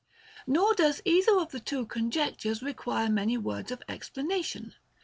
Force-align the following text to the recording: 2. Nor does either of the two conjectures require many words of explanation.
2. 0.47 0.53
Nor 0.53 0.73
does 0.73 0.99
either 1.05 1.37
of 1.37 1.51
the 1.51 1.59
two 1.59 1.85
conjectures 1.85 2.63
require 2.63 3.07
many 3.07 3.37
words 3.37 3.71
of 3.71 3.83
explanation. 3.87 4.73